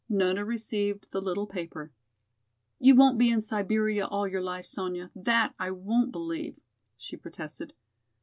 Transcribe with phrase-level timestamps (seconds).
[0.09, 1.91] Nona received the little paper.
[2.79, 6.59] "You won't be in Siberia all your life, Sonya, that I won't believe,"
[6.97, 7.75] she protested.